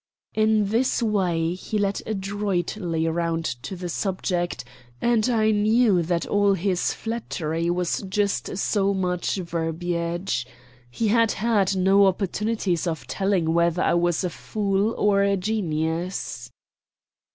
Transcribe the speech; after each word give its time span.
In 0.33 0.69
this 0.69 1.03
way 1.03 1.53
he 1.53 1.77
led 1.77 2.01
adroitly 2.07 3.07
round 3.07 3.45
to 3.61 3.75
the 3.75 3.87
subject, 3.87 4.63
and 4.99 5.29
I 5.29 5.51
knew 5.51 6.01
that 6.01 6.25
all 6.25 6.53
his 6.55 6.91
flattery 6.91 7.69
was 7.69 8.01
just 8.09 8.57
so 8.57 8.95
much 8.95 9.35
verbiage. 9.35 10.47
He 10.89 11.09
had 11.09 11.33
had 11.33 11.75
no 11.75 12.07
opportunities 12.07 12.87
of 12.87 13.05
telling 13.05 13.53
whether 13.53 13.83
I 13.83 13.93
was 13.93 14.23
a 14.23 14.31
fool 14.31 14.95
or 14.97 15.21
a 15.21 15.37
genius. 15.37 16.49